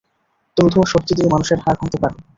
[0.57, 2.15] তুমি তোমার শক্তি দিয়ে মানুষের হাড় ভাঙতে পারো।